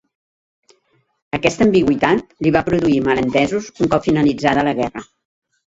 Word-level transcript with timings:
Aquesta 1.39 1.63
ambigüitat 1.67 2.33
li 2.47 2.55
va 2.57 2.65
produir 2.71 2.97
malentesos 3.11 3.71
un 3.79 3.95
cop 3.95 4.11
finalitzada 4.11 4.69
la 4.73 4.77
guerra. 4.85 5.09